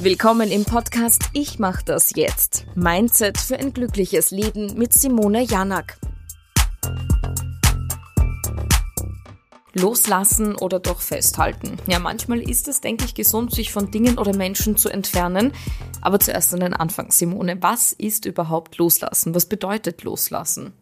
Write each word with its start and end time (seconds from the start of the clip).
Willkommen 0.00 0.52
im 0.52 0.64
Podcast 0.64 1.24
Ich 1.32 1.58
mach 1.58 1.82
das 1.82 2.12
jetzt. 2.14 2.66
Mindset 2.76 3.36
für 3.36 3.58
ein 3.58 3.72
glückliches 3.72 4.30
Leben 4.30 4.78
mit 4.78 4.92
Simone 4.92 5.42
Janak. 5.42 5.98
Loslassen 9.74 10.54
oder 10.54 10.78
doch 10.78 11.00
festhalten. 11.00 11.78
Ja, 11.88 11.98
manchmal 11.98 12.40
ist 12.40 12.68
es, 12.68 12.80
denke 12.80 13.06
ich, 13.06 13.16
gesund, 13.16 13.52
sich 13.52 13.72
von 13.72 13.90
Dingen 13.90 14.18
oder 14.18 14.36
Menschen 14.36 14.76
zu 14.76 14.88
entfernen. 14.88 15.52
Aber 16.00 16.20
zuerst 16.20 16.54
an 16.54 16.60
den 16.60 16.74
Anfang, 16.74 17.10
Simone. 17.10 17.60
Was 17.60 17.92
ist 17.92 18.24
überhaupt 18.24 18.78
Loslassen? 18.78 19.34
Was 19.34 19.46
bedeutet 19.46 20.04
Loslassen? 20.04 20.74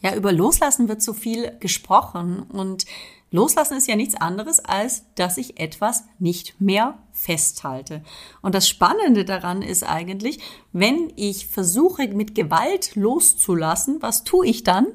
Ja, 0.00 0.16
über 0.16 0.32
Loslassen 0.32 0.88
wird 0.88 1.00
so 1.00 1.12
viel 1.12 1.56
gesprochen 1.60 2.42
und 2.42 2.86
Loslassen 3.30 3.76
ist 3.76 3.88
ja 3.88 3.96
nichts 3.96 4.14
anderes, 4.14 4.60
als 4.60 5.04
dass 5.14 5.36
ich 5.36 5.60
etwas 5.60 6.04
nicht 6.18 6.60
mehr 6.60 6.98
festhalte. 7.12 8.02
Und 8.40 8.54
das 8.54 8.68
Spannende 8.68 9.24
daran 9.24 9.60
ist 9.60 9.84
eigentlich, 9.84 10.38
wenn 10.72 11.12
ich 11.16 11.46
versuche, 11.46 12.08
mit 12.08 12.34
Gewalt 12.34 12.96
loszulassen, 12.96 14.00
was 14.00 14.24
tue 14.24 14.46
ich 14.46 14.64
dann? 14.64 14.86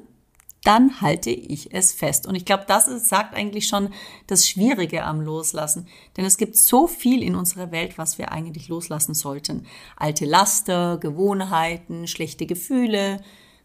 Dann 0.64 1.02
halte 1.02 1.30
ich 1.30 1.74
es 1.74 1.92
fest. 1.92 2.26
Und 2.26 2.34
ich 2.34 2.46
glaube, 2.46 2.64
das 2.66 2.88
ist, 2.88 3.08
sagt 3.08 3.34
eigentlich 3.34 3.68
schon 3.68 3.90
das 4.26 4.48
Schwierige 4.48 5.04
am 5.04 5.20
Loslassen. 5.20 5.86
Denn 6.16 6.24
es 6.24 6.38
gibt 6.38 6.56
so 6.56 6.86
viel 6.86 7.22
in 7.22 7.36
unserer 7.36 7.70
Welt, 7.70 7.98
was 7.98 8.16
wir 8.16 8.32
eigentlich 8.32 8.68
loslassen 8.68 9.14
sollten. 9.14 9.66
Alte 9.96 10.24
Laster, 10.24 10.96
Gewohnheiten, 10.96 12.08
schlechte 12.08 12.46
Gefühle, 12.46 13.20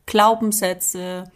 Glaubenssätze, 0.05 1.31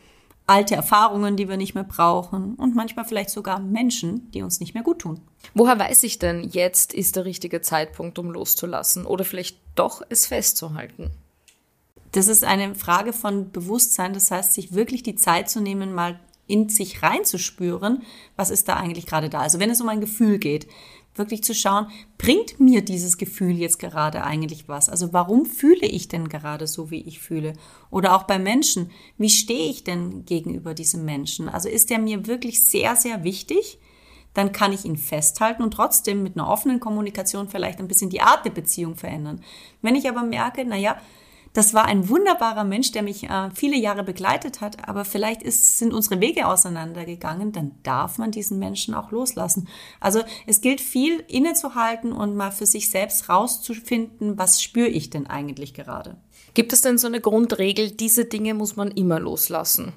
alte 0.45 0.75
Erfahrungen, 0.75 1.37
die 1.37 1.47
wir 1.47 1.57
nicht 1.57 1.73
mehr 1.73 1.85
brauchen 1.85 2.55
und 2.55 2.75
manchmal 2.75 3.05
vielleicht 3.05 3.29
sogar 3.29 3.59
Menschen, 3.59 4.29
die 4.31 4.41
uns 4.41 4.59
nicht 4.59 4.73
mehr 4.73 4.83
gut 4.83 4.99
tun. 4.99 5.21
Woher 5.53 5.79
weiß 5.79 6.03
ich 6.03 6.19
denn, 6.19 6.43
jetzt 6.49 6.93
ist 6.93 7.15
der 7.15 7.25
richtige 7.25 7.61
Zeitpunkt, 7.61 8.19
um 8.19 8.31
loszulassen 8.31 9.05
oder 9.05 9.23
vielleicht 9.23 9.57
doch 9.75 10.01
es 10.09 10.27
festzuhalten? 10.27 11.11
Das 12.11 12.27
ist 12.27 12.43
eine 12.43 12.75
Frage 12.75 13.13
von 13.13 13.51
Bewusstsein, 13.51 14.13
das 14.13 14.29
heißt, 14.31 14.53
sich 14.53 14.73
wirklich 14.73 15.01
die 15.01 15.15
Zeit 15.15 15.49
zu 15.49 15.61
nehmen, 15.61 15.93
mal 15.93 16.19
in 16.45 16.69
sich 16.69 17.01
reinzuspüren, 17.01 18.03
was 18.35 18.49
ist 18.49 18.67
da 18.67 18.75
eigentlich 18.75 19.05
gerade 19.05 19.29
da. 19.29 19.39
Also 19.39 19.59
wenn 19.59 19.69
es 19.69 19.81
um 19.81 19.89
ein 19.89 20.01
Gefühl 20.01 20.37
geht, 20.37 20.67
wirklich 21.15 21.43
zu 21.43 21.53
schauen, 21.53 21.87
bringt 22.17 22.59
mir 22.59 22.83
dieses 22.83 23.17
Gefühl 23.17 23.57
jetzt 23.57 23.79
gerade 23.79 24.23
eigentlich 24.23 24.67
was? 24.67 24.89
Also 24.89 25.13
warum 25.13 25.45
fühle 25.45 25.85
ich 25.85 26.07
denn 26.07 26.29
gerade 26.29 26.67
so, 26.67 26.91
wie 26.91 27.01
ich 27.01 27.19
fühle? 27.19 27.53
Oder 27.89 28.15
auch 28.15 28.23
bei 28.23 28.39
Menschen, 28.39 28.91
wie 29.17 29.29
stehe 29.29 29.69
ich 29.69 29.83
denn 29.83 30.25
gegenüber 30.25 30.73
diesem 30.73 31.05
Menschen? 31.05 31.49
Also 31.49 31.69
ist 31.69 31.89
der 31.89 31.99
mir 31.99 32.27
wirklich 32.27 32.67
sehr, 32.67 32.95
sehr 32.95 33.23
wichtig? 33.23 33.79
Dann 34.33 34.51
kann 34.51 34.73
ich 34.73 34.85
ihn 34.85 34.97
festhalten 34.97 35.61
und 35.61 35.71
trotzdem 35.71 36.23
mit 36.23 36.35
einer 36.35 36.49
offenen 36.49 36.79
Kommunikation 36.79 37.49
vielleicht 37.49 37.79
ein 37.79 37.87
bisschen 37.87 38.09
die 38.09 38.21
Art 38.21 38.45
der 38.45 38.49
Beziehung 38.49 38.95
verändern. 38.95 39.41
Wenn 39.81 39.95
ich 39.95 40.09
aber 40.09 40.23
merke, 40.23 40.65
naja, 40.65 40.97
das 41.53 41.75
war 41.75 41.85
ein 41.85 42.09
wunderbarer 42.09 42.63
Mensch, 42.63 42.91
der 42.91 43.03
mich 43.03 43.29
äh, 43.29 43.49
viele 43.53 43.77
Jahre 43.77 44.03
begleitet 44.03 44.59
hat, 44.59 44.89
aber 44.89 45.05
vielleicht 45.05 45.43
ist, 45.43 45.77
sind 45.77 45.93
unsere 45.93 46.19
Wege 46.19 46.47
auseinandergegangen, 46.47 47.51
dann 47.51 47.71
darf 47.83 48.17
man 48.17 48.31
diesen 48.31 48.57
Menschen 48.57 48.95
auch 48.95 49.11
loslassen. 49.11 49.67
Also 49.99 50.23
es 50.47 50.61
gilt 50.61 50.81
viel 50.81 51.23
innezuhalten 51.27 52.11
und 52.11 52.35
mal 52.35 52.51
für 52.51 52.65
sich 52.65 52.89
selbst 52.89 53.29
rauszufinden, 53.29 54.37
was 54.37 54.61
spüre 54.61 54.87
ich 54.87 55.11
denn 55.11 55.27
eigentlich 55.27 55.75
gerade. 55.75 56.17
Gibt 56.55 56.73
es 56.73 56.81
denn 56.81 56.97
so 56.97 57.07
eine 57.07 57.21
Grundregel, 57.21 57.91
diese 57.91 58.25
Dinge 58.25 58.55
muss 58.55 58.75
man 58.75 58.89
immer 58.91 59.19
loslassen? 59.19 59.93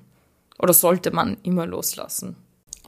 Oder 0.58 0.74
sollte 0.74 1.10
man 1.10 1.38
immer 1.42 1.66
loslassen? 1.66 2.36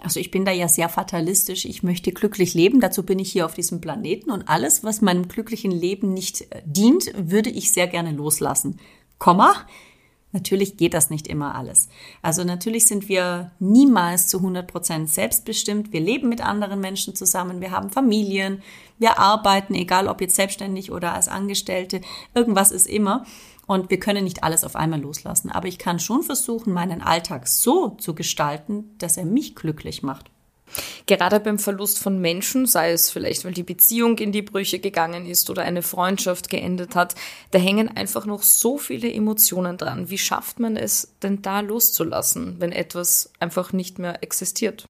Also 0.02 0.20
ich 0.20 0.30
bin 0.30 0.44
da 0.44 0.52
ja 0.52 0.68
sehr 0.68 0.88
fatalistisch. 0.88 1.64
Ich 1.64 1.82
möchte 1.82 2.12
glücklich 2.12 2.54
leben. 2.54 2.80
Dazu 2.80 3.02
bin 3.02 3.18
ich 3.18 3.32
hier 3.32 3.46
auf 3.46 3.54
diesem 3.54 3.80
Planeten. 3.80 4.30
Und 4.30 4.48
alles, 4.48 4.84
was 4.84 5.00
meinem 5.00 5.28
glücklichen 5.28 5.70
Leben 5.70 6.14
nicht 6.14 6.42
äh, 6.52 6.62
dient, 6.64 7.12
würde 7.16 7.50
ich 7.50 7.72
sehr 7.72 7.86
gerne 7.86 8.12
loslassen. 8.12 8.78
Komma. 9.18 9.66
Natürlich 10.32 10.76
geht 10.76 10.92
das 10.92 11.08
nicht 11.08 11.26
immer 11.26 11.54
alles. 11.54 11.88
Also 12.20 12.44
natürlich 12.44 12.86
sind 12.86 13.08
wir 13.08 13.50
niemals 13.58 14.26
zu 14.26 14.38
100 14.38 14.66
Prozent 14.70 15.08
selbstbestimmt. 15.08 15.92
Wir 15.92 16.00
leben 16.00 16.28
mit 16.28 16.42
anderen 16.42 16.80
Menschen 16.80 17.14
zusammen. 17.14 17.62
Wir 17.62 17.70
haben 17.70 17.90
Familien. 17.90 18.62
Wir 18.98 19.18
arbeiten, 19.18 19.74
egal 19.74 20.06
ob 20.06 20.20
jetzt 20.20 20.36
selbstständig 20.36 20.92
oder 20.92 21.14
als 21.14 21.28
Angestellte. 21.28 22.02
Irgendwas 22.34 22.72
ist 22.72 22.86
immer. 22.86 23.24
Und 23.66 23.90
wir 23.90 24.00
können 24.00 24.24
nicht 24.24 24.42
alles 24.42 24.64
auf 24.64 24.76
einmal 24.76 25.00
loslassen. 25.00 25.50
Aber 25.50 25.66
ich 25.66 25.78
kann 25.78 25.98
schon 25.98 26.22
versuchen, 26.22 26.74
meinen 26.74 27.00
Alltag 27.00 27.48
so 27.48 27.90
zu 27.90 28.14
gestalten, 28.14 28.96
dass 28.98 29.16
er 29.16 29.24
mich 29.24 29.54
glücklich 29.54 30.02
macht. 30.02 30.30
Gerade 31.06 31.40
beim 31.40 31.58
Verlust 31.58 31.98
von 31.98 32.20
Menschen, 32.20 32.66
sei 32.66 32.92
es 32.92 33.10
vielleicht, 33.10 33.44
weil 33.44 33.52
die 33.52 33.62
Beziehung 33.62 34.18
in 34.18 34.32
die 34.32 34.42
Brüche 34.42 34.78
gegangen 34.78 35.26
ist 35.26 35.48
oder 35.50 35.62
eine 35.62 35.82
Freundschaft 35.82 36.50
geendet 36.50 36.94
hat, 36.94 37.14
da 37.50 37.58
hängen 37.58 37.88
einfach 37.88 38.26
noch 38.26 38.42
so 38.42 38.78
viele 38.78 39.12
Emotionen 39.12 39.76
dran. 39.76 40.10
Wie 40.10 40.18
schafft 40.18 40.60
man 40.60 40.76
es 40.76 41.14
denn 41.22 41.42
da 41.42 41.60
loszulassen, 41.60 42.56
wenn 42.58 42.72
etwas 42.72 43.32
einfach 43.40 43.72
nicht 43.72 43.98
mehr 43.98 44.22
existiert? 44.22 44.86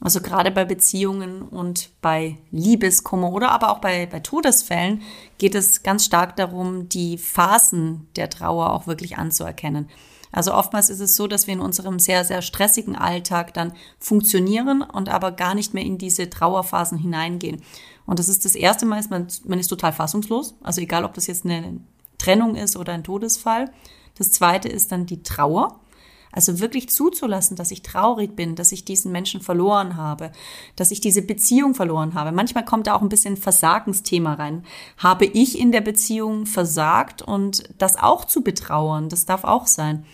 Also 0.00 0.20
gerade 0.20 0.50
bei 0.50 0.64
Beziehungen 0.64 1.42
und 1.42 1.90
bei 2.02 2.36
Liebeskummer 2.50 3.32
oder 3.32 3.52
aber 3.52 3.70
auch 3.70 3.78
bei, 3.78 4.06
bei 4.06 4.20
Todesfällen 4.20 5.02
geht 5.38 5.54
es 5.54 5.82
ganz 5.82 6.04
stark 6.04 6.36
darum, 6.36 6.88
die 6.88 7.16
Phasen 7.16 8.08
der 8.16 8.28
Trauer 8.28 8.72
auch 8.72 8.86
wirklich 8.86 9.16
anzuerkennen. 9.16 9.88
Also 10.34 10.52
oftmals 10.52 10.90
ist 10.90 10.98
es 10.98 11.14
so, 11.14 11.28
dass 11.28 11.46
wir 11.46 11.54
in 11.54 11.60
unserem 11.60 12.00
sehr, 12.00 12.24
sehr 12.24 12.42
stressigen 12.42 12.96
Alltag 12.96 13.54
dann 13.54 13.72
funktionieren 14.00 14.82
und 14.82 15.08
aber 15.08 15.30
gar 15.30 15.54
nicht 15.54 15.74
mehr 15.74 15.84
in 15.84 15.96
diese 15.96 16.28
Trauerphasen 16.28 16.98
hineingehen. 16.98 17.62
Und 18.04 18.18
das 18.18 18.28
ist 18.28 18.44
das 18.44 18.56
erste 18.56 18.84
Mal, 18.84 19.00
man, 19.10 19.28
man 19.44 19.60
ist 19.60 19.68
total 19.68 19.92
fassungslos. 19.92 20.56
Also 20.60 20.80
egal, 20.80 21.04
ob 21.04 21.14
das 21.14 21.28
jetzt 21.28 21.44
eine 21.44 21.78
Trennung 22.18 22.56
ist 22.56 22.76
oder 22.76 22.94
ein 22.94 23.04
Todesfall. 23.04 23.70
Das 24.18 24.32
zweite 24.32 24.68
ist 24.68 24.90
dann 24.90 25.06
die 25.06 25.22
Trauer. 25.22 25.78
Also 26.32 26.58
wirklich 26.58 26.88
zuzulassen, 26.88 27.56
dass 27.56 27.70
ich 27.70 27.82
traurig 27.82 28.34
bin, 28.34 28.56
dass 28.56 28.72
ich 28.72 28.84
diesen 28.84 29.12
Menschen 29.12 29.40
verloren 29.40 29.96
habe, 29.96 30.32
dass 30.74 30.90
ich 30.90 31.00
diese 31.00 31.22
Beziehung 31.22 31.76
verloren 31.76 32.14
habe. 32.14 32.32
Manchmal 32.32 32.64
kommt 32.64 32.88
da 32.88 32.96
auch 32.96 33.02
ein 33.02 33.08
bisschen 33.08 33.36
Versagensthema 33.36 34.34
rein. 34.34 34.64
Habe 34.98 35.26
ich 35.26 35.56
in 35.56 35.70
der 35.70 35.80
Beziehung 35.80 36.46
versagt 36.46 37.22
und 37.22 37.62
das 37.78 37.96
auch 37.96 38.24
zu 38.24 38.42
betrauern, 38.42 39.08
das 39.08 39.26
darf 39.26 39.44
auch 39.44 39.68
sein. 39.68 40.04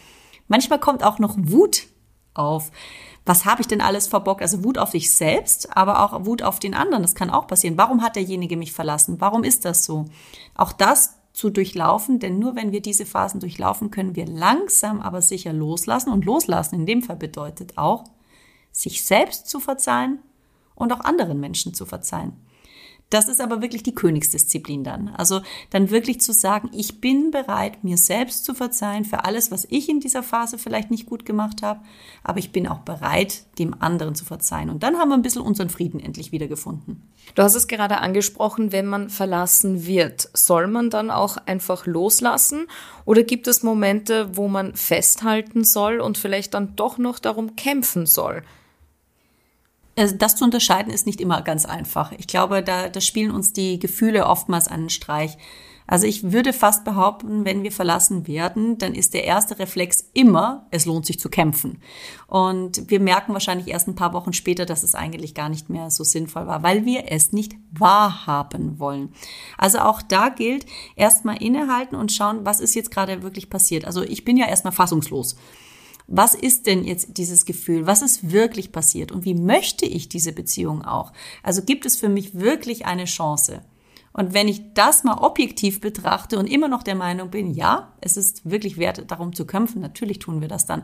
Manchmal 0.51 0.81
kommt 0.81 1.05
auch 1.05 1.21
noch 1.21 1.37
Wut 1.39 1.87
auf. 2.35 2.73
Was 3.25 3.45
habe 3.45 3.61
ich 3.61 3.69
denn 3.69 3.81
alles 3.81 4.09
verbockt? 4.09 4.43
Also 4.43 4.65
Wut 4.65 4.79
auf 4.79 4.91
dich 4.91 5.15
selbst, 5.15 5.77
aber 5.77 6.03
auch 6.03 6.27
Wut 6.27 6.43
auf 6.43 6.59
den 6.59 6.75
anderen. 6.75 7.03
Das 7.05 7.15
kann 7.15 7.31
auch 7.31 7.47
passieren. 7.47 7.79
Warum 7.79 8.03
hat 8.03 8.17
derjenige 8.17 8.57
mich 8.57 8.73
verlassen? 8.73 9.21
Warum 9.21 9.45
ist 9.45 9.65
das 9.65 9.85
so? 9.85 10.07
Auch 10.57 10.73
das 10.73 11.15
zu 11.33 11.51
durchlaufen, 11.51 12.19
denn 12.19 12.41
nur 12.41 12.57
wenn 12.57 12.73
wir 12.73 12.83
diese 12.83 13.07
Phasen 13.07 13.39
durchlaufen, 13.39 13.93
können 13.93 14.17
wir 14.17 14.27
langsam 14.27 15.01
aber 15.01 15.23
sicher 15.23 15.53
loslassen. 15.53 16.11
Und 16.11 16.25
loslassen 16.25 16.75
in 16.75 16.87
dem 16.87 17.03
Fall 17.03 17.17
bedeutet 17.17 17.79
auch, 17.79 18.03
sich 18.73 19.05
selbst 19.05 19.49
zu 19.49 19.61
verzeihen 19.61 20.19
und 20.75 20.93
auch 20.93 21.01
anderen 21.01 21.39
Menschen 21.39 21.75
zu 21.75 21.87
verzeihen. 21.87 22.33
Das 23.11 23.29
ist 23.29 23.41
aber 23.41 23.61
wirklich 23.61 23.83
die 23.83 23.95
Königsdisziplin 23.95 24.85
dann. 24.85 25.09
Also 25.09 25.43
dann 25.71 25.91
wirklich 25.91 26.21
zu 26.21 26.33
sagen, 26.33 26.71
ich 26.73 27.01
bin 27.01 27.33
bereit, 27.33 27.83
mir 27.83 27.97
selbst 27.97 28.45
zu 28.45 28.55
verzeihen 28.55 29.05
für 29.05 29.25
alles, 29.25 29.51
was 29.51 29.67
ich 29.69 29.89
in 29.89 29.99
dieser 29.99 30.23
Phase 30.23 30.59
vielleicht 30.59 30.93
nicht 30.93 31.07
gut 31.07 31.27
gemacht 31.27 31.63
habe, 31.63 31.81
aber 32.23 32.39
ich 32.39 32.53
bin 32.53 32.69
auch 32.69 32.79
bereit, 32.79 33.43
dem 33.59 33.75
anderen 33.81 34.15
zu 34.15 34.25
verzeihen. 34.25 34.71
Und 34.71 34.85
dann 34.85 34.97
haben 34.97 35.09
wir 35.09 35.17
ein 35.17 35.23
bisschen 35.23 35.43
unseren 35.43 35.71
Frieden 35.71 35.99
endlich 35.99 36.31
wiedergefunden. 36.31 37.03
Du 37.35 37.43
hast 37.43 37.57
es 37.57 37.67
gerade 37.67 37.99
angesprochen, 37.99 38.71
wenn 38.71 38.87
man 38.87 39.11
verlassen 39.11 39.87
wird, 39.87 40.31
soll 40.33 40.69
man 40.69 40.89
dann 40.89 41.11
auch 41.11 41.37
einfach 41.37 41.87
loslassen 41.87 42.69
oder 43.05 43.25
gibt 43.25 43.49
es 43.49 43.65
Momente, 43.65 44.37
wo 44.37 44.47
man 44.47 44.77
festhalten 44.77 45.65
soll 45.65 45.99
und 45.99 46.17
vielleicht 46.17 46.55
dann 46.55 46.77
doch 46.77 46.97
noch 46.97 47.19
darum 47.19 47.57
kämpfen 47.57 48.07
soll? 48.07 48.45
Also 50.01 50.17
das 50.17 50.35
zu 50.35 50.45
unterscheiden 50.45 50.91
ist 50.91 51.05
nicht 51.05 51.21
immer 51.21 51.43
ganz 51.43 51.67
einfach. 51.67 52.13
Ich 52.13 52.27
glaube, 52.27 52.63
da, 52.63 52.89
da 52.89 53.01
spielen 53.03 53.31
uns 53.31 53.53
die 53.53 53.79
Gefühle 53.79 54.27
oftmals 54.27 54.67
einen 54.67 54.89
Streich. 54.89 55.37
Also 55.87 56.07
ich 56.07 56.33
würde 56.33 56.55
fast 56.55 56.85
behaupten, 56.85 57.45
wenn 57.45 57.65
wir 57.65 57.73
verlassen 57.73 58.27
werden, 58.27 58.79
dann 58.79 58.95
ist 58.95 59.13
der 59.13 59.25
erste 59.25 59.59
Reflex 59.59 60.09
immer, 60.15 60.67
es 60.71 60.87
lohnt 60.87 61.05
sich 61.05 61.21
zu 61.21 61.29
kämpfen. 61.29 61.83
Und 62.29 62.89
wir 62.89 62.99
merken 62.99 63.35
wahrscheinlich 63.35 63.69
erst 63.69 63.89
ein 63.89 63.95
paar 63.95 64.15
Wochen 64.15 64.33
später, 64.33 64.65
dass 64.65 64.85
es 64.85 64.95
eigentlich 64.95 65.35
gar 65.35 65.51
nicht 65.51 65.69
mehr 65.69 65.91
so 65.91 66.03
sinnvoll 66.03 66.47
war, 66.47 66.63
weil 66.63 66.87
wir 66.87 67.11
es 67.13 67.33
nicht 67.33 67.53
wahrhaben 67.71 68.79
wollen. 68.79 69.13
Also 69.59 69.81
auch 69.81 70.01
da 70.01 70.31
gilt, 70.31 70.65
erstmal 70.97 71.43
innehalten 71.43 71.97
und 71.97 72.11
schauen, 72.11 72.47
was 72.47 72.61
ist 72.61 72.75
jetzt 72.75 72.91
gerade 72.93 73.23
wirklich 73.23 73.51
passiert. 73.51 73.85
Also 73.85 74.03
ich 74.03 74.25
bin 74.25 74.39
ja 74.39 74.47
erstmal 74.47 74.73
fassungslos 74.73 75.37
was 76.11 76.35
ist 76.35 76.67
denn 76.67 76.85
jetzt 76.85 77.17
dieses 77.17 77.47
Gefühl? 77.47 77.87
Was 77.87 78.03
ist 78.03 78.33
wirklich 78.33 78.73
passiert? 78.73 79.13
Und 79.13 79.25
wie 79.25 79.35
möchte 79.35 79.87
ich 79.87 80.09
diese 80.09 80.33
Beziehung 80.33 80.85
auch? 80.85 81.13
Also 81.45 81.63
gibt 81.63 81.87
es 81.87 81.97
für 81.97 82.09
mich 82.09 82.35
wirklich 82.35 82.85
eine 82.85 83.05
Chance? 83.05 83.63
Und 84.13 84.35
wenn 84.35 84.49
ich 84.49 84.75
das 84.75 85.05
mal 85.05 85.19
objektiv 85.19 85.81
betrachte 85.81 86.37
und 86.37 86.49
immer 86.49 86.67
noch 86.67 86.83
der 86.83 86.97
Meinung 86.97 87.31
bin, 87.31 87.55
ja, 87.55 87.93
es 88.01 88.17
ist 88.17 88.51
wirklich 88.51 88.77
wert, 88.77 89.09
darum 89.09 89.33
zu 89.33 89.47
kämpfen, 89.47 89.81
natürlich 89.81 90.19
tun 90.19 90.41
wir 90.41 90.49
das 90.49 90.67
dann, 90.67 90.83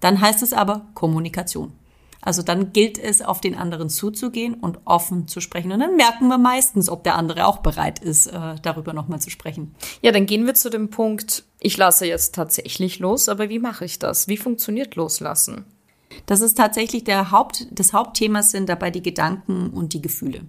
dann 0.00 0.20
heißt 0.20 0.42
es 0.42 0.52
aber 0.52 0.88
Kommunikation. 0.94 1.72
Also 2.22 2.42
dann 2.42 2.72
gilt 2.72 2.98
es, 2.98 3.22
auf 3.22 3.40
den 3.40 3.54
anderen 3.54 3.88
zuzugehen 3.88 4.54
und 4.54 4.78
offen 4.84 5.28
zu 5.28 5.40
sprechen. 5.40 5.72
Und 5.72 5.80
dann 5.80 5.96
merken 5.96 6.28
wir 6.28 6.38
meistens, 6.38 6.88
ob 6.88 7.04
der 7.04 7.16
andere 7.16 7.46
auch 7.46 7.58
bereit 7.58 7.98
ist, 7.98 8.26
äh, 8.26 8.56
darüber 8.62 8.92
nochmal 8.92 9.20
zu 9.20 9.30
sprechen. 9.30 9.74
Ja, 10.02 10.12
dann 10.12 10.26
gehen 10.26 10.46
wir 10.46 10.54
zu 10.54 10.70
dem 10.70 10.90
Punkt, 10.90 11.44
ich 11.60 11.76
lasse 11.76 12.06
jetzt 12.06 12.34
tatsächlich 12.34 12.98
los, 12.98 13.28
aber 13.28 13.48
wie 13.48 13.58
mache 13.58 13.84
ich 13.84 13.98
das? 13.98 14.28
Wie 14.28 14.36
funktioniert 14.36 14.96
Loslassen? 14.96 15.64
Das 16.26 16.40
ist 16.40 16.56
tatsächlich 16.56 17.04
der 17.04 17.30
Haupt, 17.30 17.66
das 17.70 17.92
Hauptthema 17.92 18.42
sind 18.42 18.68
dabei 18.68 18.90
die 18.90 19.02
Gedanken 19.02 19.70
und 19.70 19.92
die 19.92 20.02
Gefühle. 20.02 20.42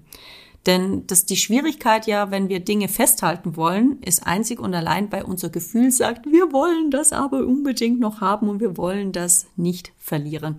Denn 0.67 1.07
das 1.07 1.25
die 1.25 1.37
Schwierigkeit 1.37 2.07
ja, 2.07 2.29
wenn 2.29 2.49
wir 2.49 2.59
Dinge 2.59 2.89
festhalten 2.89 3.55
wollen, 3.55 4.01
ist 4.01 4.27
einzig 4.27 4.59
und 4.59 4.73
allein 4.75 5.09
bei 5.09 5.23
unser 5.23 5.49
Gefühl 5.49 5.91
sagt, 5.91 6.25
wir 6.25 6.51
wollen 6.51 6.91
das 6.91 7.13
aber 7.13 7.39
unbedingt 7.45 8.01
noch 8.01 8.19
haben 8.19 8.49
und 8.49 8.59
wir 8.59 8.75
wollen 8.75 9.13
das 9.13 9.47
nicht 9.55 9.93
verlieren. 9.97 10.57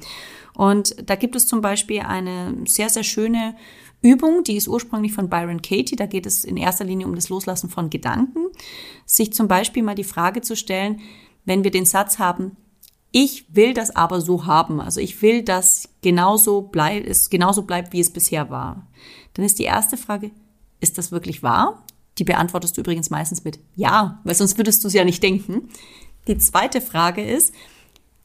Und 0.55 0.97
da 1.09 1.15
gibt 1.15 1.37
es 1.37 1.47
zum 1.47 1.61
Beispiel 1.61 2.01
eine 2.01 2.57
sehr, 2.67 2.89
sehr 2.89 3.05
schöne 3.05 3.55
Übung, 4.01 4.45
die 4.45 4.57
ist 4.57 4.67
ursprünglich 4.67 5.13
von 5.13 5.29
Byron 5.29 5.61
Katie. 5.61 5.97
Da 5.97 6.07
geht 6.07 6.25
es 6.25 6.45
in 6.45 6.57
erster 6.57 6.85
Linie 6.85 7.07
um 7.07 7.15
das 7.15 7.29
Loslassen 7.29 7.69
von 7.69 7.91
Gedanken. 7.91 8.47
Sich 9.05 9.33
zum 9.35 9.47
Beispiel 9.47 9.83
mal 9.83 9.95
die 9.95 10.05
Frage 10.05 10.41
zu 10.41 10.57
stellen, 10.57 11.01
wenn 11.45 11.65
wir 11.65 11.71
den 11.71 11.85
Satz 11.85 12.19
haben, 12.19 12.57
ich 13.11 13.47
will 13.55 13.75
das 13.75 13.95
aber 13.95 14.21
so 14.21 14.47
haben. 14.47 14.81
Also 14.81 15.01
ich 15.01 15.23
will, 15.23 15.43
dass 15.43 15.89
genauso 16.03 16.63
bleibt, 16.63 17.07
es 17.07 17.31
genauso 17.31 17.63
bleibt, 17.63 17.93
wie 17.93 18.01
es 18.01 18.13
bisher 18.13 18.51
war. 18.51 18.87
Dann 19.39 19.47
ist 19.47 19.61
die 19.61 19.65
erste 19.65 19.97
Frage, 19.97 20.33
ist 20.81 20.99
das 20.99 21.13
wirklich 21.13 21.45
wahr? 21.45 21.85
Die 22.19 22.25
beantwortest 22.25 22.77
du 22.77 22.81
übrigens 22.81 23.09
meistens 23.09 23.45
mit 23.45 23.61
Ja, 23.77 24.21
weil 24.25 24.35
sonst 24.35 24.59
würdest 24.59 24.83
du 24.83 24.89
es 24.89 24.95
ja 24.95 25.05
nicht 25.05 25.23
denken. 25.23 25.69
Die 26.27 26.37
zweite 26.39 26.81
Frage 26.81 27.25
ist, 27.25 27.55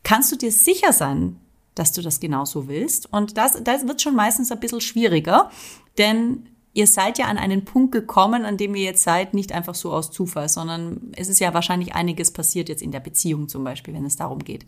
kannst 0.02 0.32
du 0.32 0.36
dir 0.36 0.52
sicher 0.52 0.92
sein, 0.92 1.40
dass 1.76 1.92
du 1.92 2.02
das 2.02 2.20
genauso 2.20 2.68
willst? 2.68 3.14
Und 3.14 3.38
das, 3.38 3.64
das 3.64 3.88
wird 3.88 4.02
schon 4.02 4.16
meistens 4.16 4.52
ein 4.52 4.60
bisschen 4.60 4.82
schwieriger, 4.82 5.52
denn 6.00 6.50
ihr 6.74 6.88
seid 6.88 7.20
ja 7.20 7.28
an 7.28 7.38
einen 7.38 7.66
Punkt 7.66 7.92
gekommen, 7.92 8.46
an 8.46 8.58
dem 8.58 8.74
ihr 8.74 8.84
jetzt 8.84 9.04
seid, 9.04 9.34
nicht 9.34 9.52
einfach 9.52 9.76
so 9.76 9.94
aus 9.94 10.12
Zufall, 10.12 10.50
sondern 10.50 11.12
es 11.16 11.28
ist 11.28 11.40
ja 11.40 11.54
wahrscheinlich 11.54 11.94
einiges 11.94 12.32
passiert 12.32 12.68
jetzt 12.68 12.82
in 12.82 12.92
der 12.92 13.00
Beziehung 13.00 13.48
zum 13.48 13.64
Beispiel, 13.64 13.94
wenn 13.94 14.06
es 14.06 14.16
darum 14.16 14.40
geht. 14.40 14.66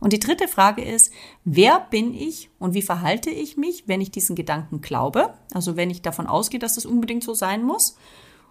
Und 0.00 0.12
die 0.12 0.18
dritte 0.18 0.48
Frage 0.48 0.82
ist, 0.82 1.12
wer 1.44 1.80
bin 1.90 2.12
ich 2.12 2.50
und 2.58 2.74
wie 2.74 2.82
verhalte 2.82 3.30
ich 3.30 3.56
mich, 3.56 3.84
wenn 3.86 4.00
ich 4.00 4.10
diesen 4.10 4.34
Gedanken 4.34 4.80
glaube? 4.80 5.34
Also 5.52 5.76
wenn 5.76 5.90
ich 5.90 6.02
davon 6.02 6.26
ausgehe, 6.26 6.60
dass 6.60 6.74
das 6.74 6.86
unbedingt 6.86 7.22
so 7.22 7.34
sein 7.34 7.62
muss. 7.62 7.96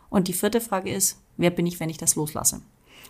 Und 0.10 0.30
die 0.30 0.34
vierte 0.34 0.62
Frage 0.62 0.92
ist, 0.92 1.22
wer 1.36 1.50
bin 1.50 1.66
ich, 1.66 1.80
wenn 1.80 1.90
ich 1.90 1.98
das 1.98 2.16
loslasse? 2.16 2.62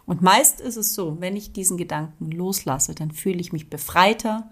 Und 0.05 0.21
meist 0.21 0.59
ist 0.59 0.75
es 0.75 0.95
so, 0.95 1.21
wenn 1.21 1.35
ich 1.35 1.53
diesen 1.53 1.77
Gedanken 1.77 2.31
loslasse, 2.31 2.95
dann 2.95 3.11
fühle 3.11 3.39
ich 3.39 3.53
mich 3.53 3.69
befreiter, 3.69 4.49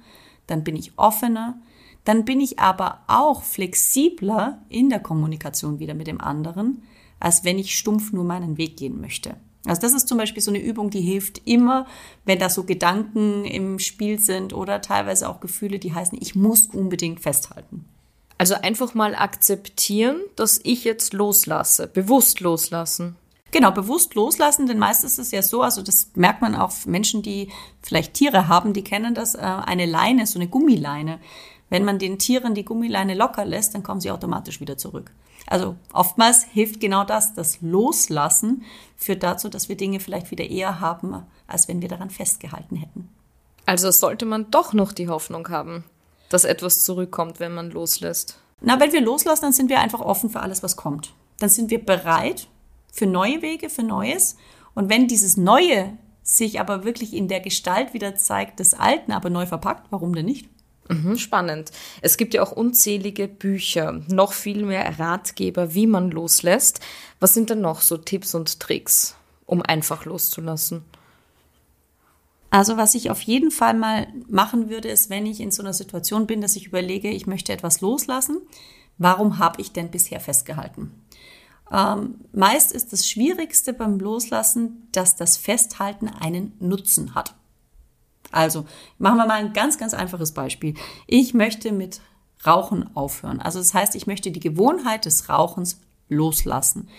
dann 0.47 0.63
bin 0.63 0.75
ich 0.75 0.97
offener, 0.97 1.59
dann 2.03 2.25
bin 2.25 2.41
ich 2.41 2.59
aber 2.59 3.01
auch 3.07 3.43
flexibler 3.43 4.61
in 4.69 4.89
der 4.89 4.99
Kommunikation 4.99 5.79
wieder 5.79 5.93
mit 5.93 6.07
dem 6.07 6.19
anderen, 6.21 6.83
als 7.19 7.43
wenn 7.43 7.59
ich 7.59 7.77
stumpf 7.77 8.11
nur 8.11 8.23
meinen 8.23 8.57
Weg 8.57 8.77
gehen 8.77 8.99
möchte. 8.99 9.35
Also 9.65 9.81
das 9.81 9.93
ist 9.93 10.07
zum 10.07 10.17
Beispiel 10.17 10.41
so 10.41 10.49
eine 10.49 10.61
Übung, 10.61 10.89
die 10.89 11.01
hilft 11.01 11.47
immer, 11.47 11.85
wenn 12.25 12.39
da 12.39 12.49
so 12.49 12.63
Gedanken 12.63 13.45
im 13.45 13.77
Spiel 13.77 14.19
sind 14.19 14.53
oder 14.53 14.81
teilweise 14.81 15.29
auch 15.29 15.39
Gefühle, 15.39 15.77
die 15.77 15.93
heißen, 15.93 16.17
ich 16.19 16.35
muss 16.35 16.65
unbedingt 16.65 17.19
festhalten. 17.19 17.85
Also 18.39 18.55
einfach 18.55 18.95
mal 18.95 19.13
akzeptieren, 19.13 20.19
dass 20.35 20.59
ich 20.63 20.83
jetzt 20.83 21.13
loslasse, 21.13 21.87
bewusst 21.87 22.39
loslassen. 22.39 23.15
Genau, 23.51 23.69
bewusst 23.69 24.15
loslassen, 24.15 24.65
denn 24.65 24.79
meistens 24.79 25.19
ist 25.19 25.27
es 25.27 25.31
ja 25.31 25.43
so, 25.43 25.61
also 25.61 25.83
das 25.83 26.09
merkt 26.15 26.41
man 26.41 26.55
auch 26.55 26.71
Menschen, 26.85 27.21
die 27.21 27.49
vielleicht 27.83 28.15
Tiere 28.15 28.47
haben, 28.47 28.73
die 28.73 28.83
kennen 28.83 29.13
das, 29.13 29.35
äh, 29.35 29.39
eine 29.39 29.85
Leine, 29.85 30.25
so 30.25 30.39
eine 30.39 30.47
Gummileine. 30.47 31.19
Wenn 31.71 31.85
man 31.85 31.99
den 31.99 32.19
Tieren 32.19 32.53
die 32.53 32.65
Gummileine 32.65 33.15
locker 33.15 33.45
lässt, 33.45 33.73
dann 33.73 33.81
kommen 33.81 34.01
sie 34.01 34.11
automatisch 34.11 34.59
wieder 34.59 34.77
zurück. 34.77 35.09
Also 35.47 35.77
oftmals 35.93 36.43
hilft 36.43 36.81
genau 36.81 37.05
das, 37.05 37.33
das 37.33 37.61
Loslassen 37.61 38.63
führt 38.97 39.23
dazu, 39.23 39.47
dass 39.47 39.69
wir 39.69 39.77
Dinge 39.77 40.01
vielleicht 40.01 40.31
wieder 40.31 40.43
eher 40.43 40.81
haben, 40.81 41.23
als 41.47 41.69
wenn 41.69 41.81
wir 41.81 41.87
daran 41.87 42.09
festgehalten 42.09 42.75
hätten. 42.75 43.07
Also 43.65 43.89
sollte 43.89 44.25
man 44.25 44.51
doch 44.51 44.73
noch 44.73 44.91
die 44.91 45.07
Hoffnung 45.07 45.47
haben, 45.47 45.85
dass 46.27 46.43
etwas 46.43 46.83
zurückkommt, 46.83 47.39
wenn 47.39 47.53
man 47.53 47.71
loslässt. 47.71 48.37
Na, 48.59 48.77
wenn 48.81 48.91
wir 48.91 49.01
loslassen, 49.01 49.43
dann 49.43 49.53
sind 49.53 49.69
wir 49.69 49.79
einfach 49.79 50.01
offen 50.01 50.29
für 50.29 50.41
alles, 50.41 50.63
was 50.63 50.75
kommt. 50.75 51.13
Dann 51.39 51.49
sind 51.49 51.71
wir 51.71 51.83
bereit 51.83 52.49
für 52.91 53.05
neue 53.05 53.41
Wege, 53.41 53.69
für 53.69 53.83
Neues. 53.83 54.35
Und 54.75 54.89
wenn 54.89 55.07
dieses 55.07 55.37
Neue 55.37 55.97
sich 56.21 56.59
aber 56.59 56.83
wirklich 56.83 57.13
in 57.13 57.29
der 57.29 57.39
Gestalt 57.39 57.93
wieder 57.93 58.15
zeigt 58.15 58.59
des 58.59 58.73
Alten, 58.73 59.13
aber 59.13 59.29
neu 59.29 59.45
verpackt, 59.45 59.87
warum 59.89 60.13
denn 60.13 60.25
nicht? 60.25 60.49
Mhm, 60.89 61.17
spannend. 61.17 61.71
Es 62.01 62.17
gibt 62.17 62.33
ja 62.33 62.41
auch 62.43 62.51
unzählige 62.51 63.27
Bücher, 63.27 64.01
noch 64.09 64.33
viel 64.33 64.65
mehr 64.65 64.99
Ratgeber, 64.99 65.73
wie 65.73 65.87
man 65.87 66.11
loslässt. 66.11 66.79
Was 67.19 67.33
sind 67.33 67.49
denn 67.49 67.61
noch 67.61 67.81
so 67.81 67.97
Tipps 67.97 68.35
und 68.35 68.59
Tricks, 68.59 69.15
um 69.45 69.61
einfach 69.61 70.05
loszulassen? 70.05 70.83
Also 72.49 72.75
was 72.75 72.95
ich 72.95 73.09
auf 73.09 73.21
jeden 73.21 73.49
Fall 73.49 73.73
mal 73.73 74.07
machen 74.27 74.69
würde, 74.69 74.89
ist, 74.89 75.09
wenn 75.09 75.25
ich 75.25 75.39
in 75.39 75.51
so 75.51 75.63
einer 75.63 75.73
Situation 75.73 76.27
bin, 76.27 76.41
dass 76.41 76.57
ich 76.57 76.67
überlege, 76.67 77.09
ich 77.09 77.25
möchte 77.25 77.53
etwas 77.53 77.79
loslassen, 77.79 78.41
warum 78.97 79.39
habe 79.39 79.61
ich 79.61 79.71
denn 79.71 79.89
bisher 79.89 80.19
festgehalten? 80.19 80.91
Ähm, 81.71 82.15
meist 82.33 82.73
ist 82.73 82.91
das 82.91 83.07
Schwierigste 83.09 83.71
beim 83.71 83.99
Loslassen, 83.99 84.89
dass 84.91 85.15
das 85.15 85.37
Festhalten 85.37 86.09
einen 86.09 86.51
Nutzen 86.59 87.15
hat. 87.15 87.33
Also 88.31 88.65
machen 88.97 89.17
wir 89.17 89.27
mal 89.27 89.39
ein 89.39 89.53
ganz, 89.53 89.77
ganz 89.77 89.93
einfaches 89.93 90.33
Beispiel. 90.33 90.75
Ich 91.07 91.33
möchte 91.33 91.71
mit 91.71 92.01
Rauchen 92.45 92.95
aufhören. 92.95 93.39
Also 93.39 93.59
das 93.59 93.73
heißt, 93.73 93.95
ich 93.95 94.07
möchte 94.07 94.31
die 94.31 94.39
Gewohnheit 94.39 95.05
des 95.05 95.29
Rauchens 95.29 95.79
loslassen. 96.09 96.89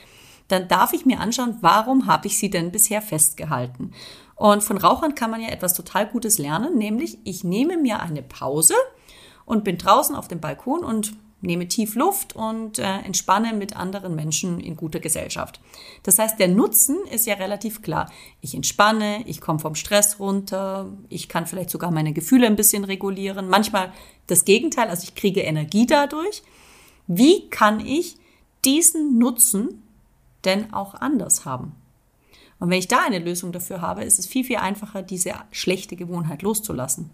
Dann 0.48 0.68
darf 0.68 0.92
ich 0.92 1.06
mir 1.06 1.20
anschauen, 1.20 1.58
warum 1.60 2.06
habe 2.06 2.26
ich 2.26 2.38
sie 2.38 2.50
denn 2.50 2.72
bisher 2.72 3.02
festgehalten? 3.02 3.92
Und 4.34 4.62
von 4.62 4.76
Rauchern 4.76 5.14
kann 5.14 5.30
man 5.30 5.40
ja 5.40 5.48
etwas 5.48 5.74
total 5.74 6.06
Gutes 6.06 6.38
lernen, 6.38 6.76
nämlich 6.76 7.18
ich 7.24 7.44
nehme 7.44 7.76
mir 7.76 8.00
eine 8.00 8.22
Pause 8.22 8.74
und 9.44 9.64
bin 9.64 9.78
draußen 9.78 10.14
auf 10.14 10.28
dem 10.28 10.40
Balkon 10.40 10.84
und 10.84 11.14
nehme 11.42 11.68
tief 11.68 11.96
Luft 11.96 12.34
und 12.34 12.78
äh, 12.78 12.98
entspanne 13.00 13.52
mit 13.52 13.76
anderen 13.76 14.14
Menschen 14.14 14.60
in 14.60 14.76
guter 14.76 15.00
Gesellschaft. 15.00 15.60
Das 16.04 16.18
heißt, 16.18 16.38
der 16.38 16.48
Nutzen 16.48 16.98
ist 17.10 17.26
ja 17.26 17.34
relativ 17.34 17.82
klar. 17.82 18.10
Ich 18.40 18.54
entspanne, 18.54 19.24
ich 19.26 19.40
komme 19.40 19.58
vom 19.58 19.74
Stress 19.74 20.18
runter, 20.20 20.88
ich 21.08 21.28
kann 21.28 21.46
vielleicht 21.46 21.70
sogar 21.70 21.90
meine 21.90 22.12
Gefühle 22.12 22.46
ein 22.46 22.56
bisschen 22.56 22.84
regulieren. 22.84 23.48
Manchmal 23.48 23.92
das 24.28 24.44
Gegenteil, 24.44 24.88
also 24.88 25.02
ich 25.02 25.16
kriege 25.16 25.40
Energie 25.40 25.84
dadurch. 25.84 26.42
Wie 27.08 27.50
kann 27.50 27.80
ich 27.80 28.16
diesen 28.64 29.18
Nutzen 29.18 29.82
denn 30.44 30.72
auch 30.72 30.94
anders 30.94 31.44
haben? 31.44 31.74
Und 32.60 32.70
wenn 32.70 32.78
ich 32.78 32.86
da 32.86 33.00
eine 33.04 33.18
Lösung 33.18 33.50
dafür 33.50 33.80
habe, 33.80 34.04
ist 34.04 34.20
es 34.20 34.26
viel, 34.26 34.44
viel 34.44 34.58
einfacher, 34.58 35.02
diese 35.02 35.34
schlechte 35.50 35.96
Gewohnheit 35.96 36.42
loszulassen. 36.42 37.10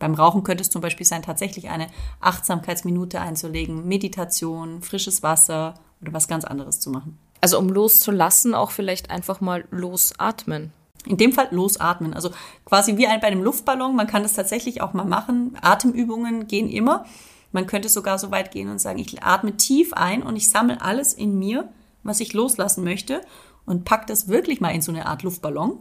Beim 0.00 0.14
Rauchen 0.14 0.42
könnte 0.42 0.62
es 0.62 0.70
zum 0.70 0.80
Beispiel 0.80 1.06
sein, 1.06 1.22
tatsächlich 1.22 1.68
eine 1.68 1.86
Achtsamkeitsminute 2.20 3.20
einzulegen, 3.20 3.86
Meditation, 3.86 4.82
frisches 4.82 5.22
Wasser 5.22 5.74
oder 6.00 6.12
was 6.12 6.26
ganz 6.26 6.44
anderes 6.44 6.80
zu 6.80 6.90
machen. 6.90 7.18
Also 7.40 7.58
um 7.58 7.68
loszulassen, 7.68 8.54
auch 8.54 8.72
vielleicht 8.72 9.10
einfach 9.10 9.40
mal 9.40 9.64
losatmen. 9.70 10.72
In 11.06 11.16
dem 11.16 11.32
Fall 11.32 11.48
losatmen. 11.50 12.14
Also 12.14 12.30
quasi 12.64 12.96
wie 12.96 13.06
bei 13.06 13.22
einem 13.22 13.42
Luftballon. 13.42 13.94
Man 13.94 14.06
kann 14.06 14.22
das 14.22 14.34
tatsächlich 14.34 14.82
auch 14.82 14.92
mal 14.92 15.04
machen. 15.04 15.56
Atemübungen 15.60 16.46
gehen 16.46 16.68
immer. 16.68 17.06
Man 17.52 17.66
könnte 17.66 17.88
sogar 17.88 18.18
so 18.18 18.30
weit 18.30 18.50
gehen 18.50 18.68
und 18.68 18.80
sagen, 18.80 18.98
ich 18.98 19.22
atme 19.22 19.56
tief 19.56 19.92
ein 19.92 20.22
und 20.22 20.36
ich 20.36 20.50
sammle 20.50 20.80
alles 20.80 21.12
in 21.12 21.38
mir, 21.38 21.68
was 22.02 22.20
ich 22.20 22.32
loslassen 22.32 22.84
möchte 22.84 23.22
und 23.66 23.84
pack 23.84 24.06
das 24.06 24.28
wirklich 24.28 24.60
mal 24.60 24.70
in 24.70 24.82
so 24.82 24.92
eine 24.92 25.06
Art 25.06 25.22
Luftballon 25.22 25.78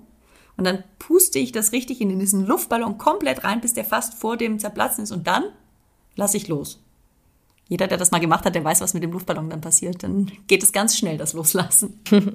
und 0.59 0.65
dann 0.65 0.83
puste 0.99 1.39
ich 1.39 1.53
das 1.53 1.71
richtig 1.71 2.01
in 2.01 2.19
diesen 2.19 2.45
Luftballon 2.45 2.97
komplett 2.97 3.45
rein, 3.45 3.61
bis 3.61 3.73
der 3.73 3.85
fast 3.85 4.13
vor 4.13 4.35
dem 4.35 4.59
Zerplatzen 4.59 5.05
ist. 5.05 5.11
Und 5.13 5.25
dann 5.25 5.45
lasse 6.17 6.35
ich 6.35 6.49
los. 6.49 6.83
Jeder, 7.69 7.87
der 7.87 7.97
das 7.97 8.11
mal 8.11 8.19
gemacht 8.19 8.43
hat, 8.43 8.55
der 8.55 8.63
weiß, 8.65 8.81
was 8.81 8.93
mit 8.93 9.01
dem 9.01 9.13
Luftballon 9.13 9.49
dann 9.49 9.61
passiert. 9.61 10.03
Dann 10.03 10.29
geht 10.47 10.61
es 10.61 10.73
ganz 10.73 10.97
schnell, 10.97 11.17
das 11.17 11.31
Loslassen. 11.31 12.01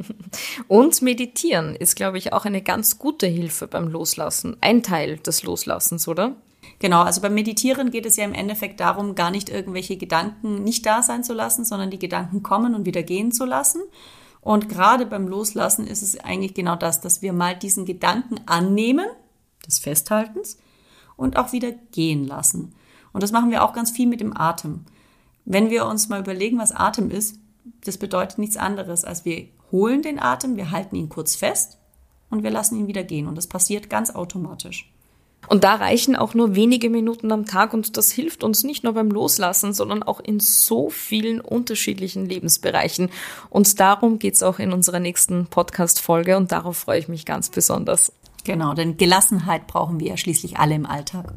Und 0.68 1.02
meditieren 1.02 1.76
ist, 1.76 1.96
glaube 1.96 2.16
ich, 2.16 2.32
auch 2.32 2.46
eine 2.46 2.62
ganz 2.62 2.98
gute 2.98 3.26
Hilfe 3.26 3.66
beim 3.66 3.88
Loslassen. 3.88 4.56
Ein 4.62 4.82
Teil 4.82 5.18
des 5.18 5.42
Loslassens, 5.42 6.08
oder? 6.08 6.36
Genau, 6.78 7.02
also 7.02 7.20
beim 7.20 7.34
Meditieren 7.34 7.90
geht 7.90 8.06
es 8.06 8.16
ja 8.16 8.24
im 8.24 8.32
Endeffekt 8.32 8.80
darum, 8.80 9.14
gar 9.14 9.30
nicht 9.30 9.50
irgendwelche 9.50 9.98
Gedanken 9.98 10.64
nicht 10.64 10.86
da 10.86 11.02
sein 11.02 11.24
zu 11.24 11.34
lassen, 11.34 11.66
sondern 11.66 11.90
die 11.90 11.98
Gedanken 11.98 12.42
kommen 12.42 12.74
und 12.74 12.86
wieder 12.86 13.02
gehen 13.02 13.32
zu 13.32 13.44
lassen. 13.44 13.82
Und 14.44 14.68
gerade 14.68 15.06
beim 15.06 15.26
Loslassen 15.26 15.86
ist 15.86 16.02
es 16.02 16.20
eigentlich 16.20 16.52
genau 16.52 16.76
das, 16.76 17.00
dass 17.00 17.22
wir 17.22 17.32
mal 17.32 17.56
diesen 17.56 17.86
Gedanken 17.86 18.36
annehmen, 18.44 19.06
des 19.66 19.78
Festhaltens, 19.78 20.58
und 21.16 21.38
auch 21.38 21.52
wieder 21.52 21.72
gehen 21.72 22.26
lassen. 22.26 22.74
Und 23.14 23.22
das 23.22 23.32
machen 23.32 23.50
wir 23.50 23.64
auch 23.64 23.72
ganz 23.72 23.90
viel 23.90 24.06
mit 24.06 24.20
dem 24.20 24.36
Atem. 24.36 24.84
Wenn 25.46 25.70
wir 25.70 25.86
uns 25.86 26.10
mal 26.10 26.20
überlegen, 26.20 26.58
was 26.58 26.72
Atem 26.72 27.10
ist, 27.10 27.38
das 27.84 27.96
bedeutet 27.96 28.36
nichts 28.36 28.58
anderes, 28.58 29.04
als 29.06 29.24
wir 29.24 29.48
holen 29.72 30.02
den 30.02 30.18
Atem, 30.18 30.56
wir 30.56 30.70
halten 30.70 30.96
ihn 30.96 31.08
kurz 31.08 31.36
fest 31.36 31.78
und 32.28 32.42
wir 32.42 32.50
lassen 32.50 32.78
ihn 32.78 32.86
wieder 32.86 33.02
gehen. 33.02 33.26
Und 33.28 33.36
das 33.36 33.46
passiert 33.46 33.88
ganz 33.88 34.10
automatisch. 34.10 34.92
Und 35.48 35.64
da 35.64 35.74
reichen 35.74 36.16
auch 36.16 36.34
nur 36.34 36.54
wenige 36.54 36.90
Minuten 36.90 37.32
am 37.32 37.46
Tag 37.46 37.74
und 37.74 37.96
das 37.96 38.10
hilft 38.10 38.44
uns 38.44 38.64
nicht 38.64 38.84
nur 38.84 38.94
beim 38.94 39.10
Loslassen, 39.10 39.72
sondern 39.72 40.02
auch 40.02 40.20
in 40.20 40.40
so 40.40 40.90
vielen 40.90 41.40
unterschiedlichen 41.40 42.26
Lebensbereichen. 42.26 43.10
Und 43.50 43.80
darum 43.80 44.18
geht's 44.18 44.42
auch 44.42 44.58
in 44.58 44.72
unserer 44.72 45.00
nächsten 45.00 45.46
Podcast-Folge 45.46 46.36
und 46.36 46.52
darauf 46.52 46.76
freue 46.76 46.98
ich 46.98 47.08
mich 47.08 47.24
ganz 47.24 47.50
besonders. 47.50 48.12
Genau, 48.44 48.74
denn 48.74 48.96
Gelassenheit 48.96 49.66
brauchen 49.66 50.00
wir 50.00 50.08
ja 50.08 50.16
schließlich 50.16 50.58
alle 50.58 50.74
im 50.74 50.86
Alltag. 50.86 51.32